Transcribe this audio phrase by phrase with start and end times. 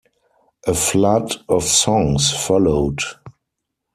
[0.65, 3.01] A flood of songs followed.